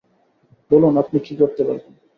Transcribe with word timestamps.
বলুন, 0.71 0.93
আপনি 0.97 1.17
কী 1.19 1.33
করতে 1.35 1.61
পারবেন? 1.63 1.93